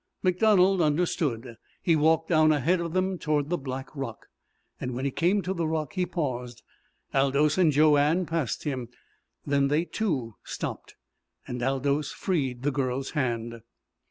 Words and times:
MacDonald 0.23 0.81
understood. 0.81 1.57
He 1.79 1.95
walked 1.95 2.27
down 2.27 2.51
ahead 2.51 2.79
of 2.79 2.93
them 2.93 3.19
toward 3.19 3.51
the 3.51 3.57
black 3.59 3.95
rock. 3.95 4.25
When 4.79 5.05
he 5.05 5.11
came 5.11 5.43
to 5.43 5.53
the 5.53 5.67
rock 5.67 5.93
he 5.93 6.07
paused. 6.07 6.63
Aldous 7.13 7.55
and 7.59 7.71
Joanne 7.71 8.25
passed 8.25 8.63
him. 8.63 8.89
Then 9.45 9.67
they, 9.67 9.85
too, 9.85 10.37
stopped, 10.43 10.95
and 11.47 11.61
Aldous 11.61 12.11
freed 12.13 12.63
the 12.63 12.71
girl's 12.71 13.11
hand. 13.11 13.61